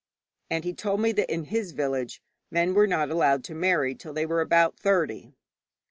And 0.49 0.63
he 0.63 0.73
told 0.73 0.99
me 0.99 1.11
that 1.11 1.31
in 1.31 1.43
his 1.43 1.73
village 1.73 2.23
men 2.49 2.73
were 2.73 2.87
not 2.87 3.11
allowed 3.11 3.43
to 3.43 3.53
marry 3.53 3.93
till 3.93 4.13
they 4.13 4.25
were 4.25 4.41
about 4.41 4.75
thirty. 4.79 5.31